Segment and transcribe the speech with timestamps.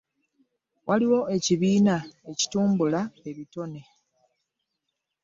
[0.87, 1.95] Waliwo ekibiina
[2.31, 3.81] ekitumbula ebitone.